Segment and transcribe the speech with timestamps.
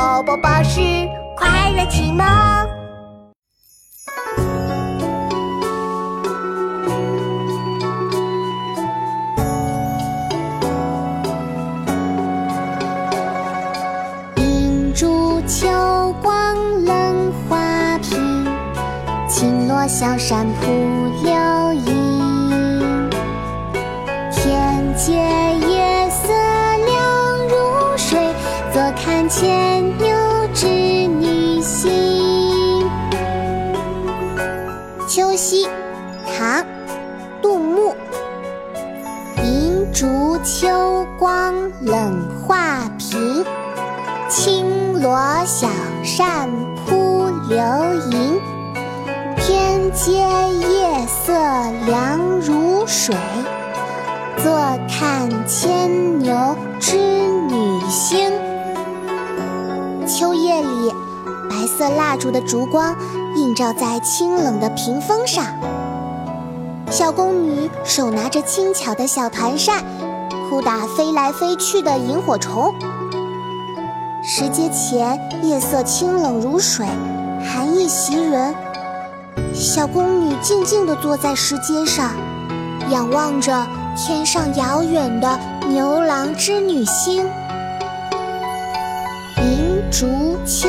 [0.00, 0.80] 宝宝巴士
[1.36, 2.26] 快乐启蒙。
[14.36, 15.68] 银烛秋
[16.22, 18.46] 光冷画屏，
[19.28, 20.72] 轻罗小扇扑
[21.22, 23.10] 流萤。
[24.32, 25.12] 天阶
[35.10, 35.66] 秋夕，
[36.24, 36.62] 唐·
[37.42, 37.96] 杜牧。
[39.42, 43.44] 银烛秋光冷画屏。
[44.28, 45.66] 轻罗小
[46.04, 46.48] 扇
[46.86, 47.58] 扑流
[48.12, 48.40] 萤，
[49.36, 51.32] 天阶夜色
[51.86, 53.12] 凉如水。
[54.36, 54.52] 坐
[54.88, 58.30] 看牵牛织女星。
[60.06, 60.94] 秋夜里，
[61.50, 62.94] 白色蜡烛的烛光
[63.36, 65.44] 映照在清冷的屏风上，
[66.90, 69.84] 小宫女手拿着轻巧的小团扇，
[70.48, 72.74] 扑打飞来飞去的萤火虫。
[74.22, 76.86] 石阶前，夜色清冷如水，
[77.44, 78.54] 寒意袭人。
[79.54, 82.10] 小宫女静静地坐在石阶上，
[82.90, 87.24] 仰望着天上遥远的牛郎织女星。
[89.38, 90.06] 银烛
[90.44, 90.68] 秋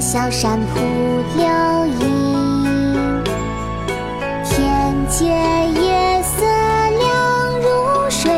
[0.00, 0.80] 小扇扑
[1.36, 1.46] 流
[2.00, 3.24] 萤，
[4.44, 8.30] 天阶夜色凉如水，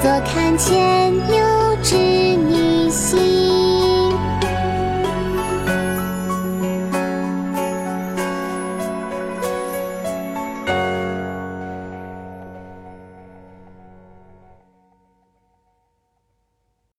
[0.00, 1.39] 坐看牵牛。